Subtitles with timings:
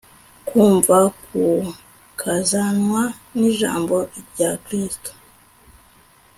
[0.47, 3.03] kumva kukazanwa
[3.37, 3.97] n'ijambo
[4.29, 5.11] rya kristo